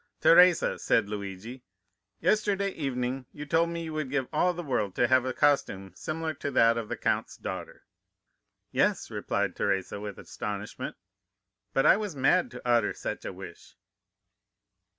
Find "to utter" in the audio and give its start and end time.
12.49-12.95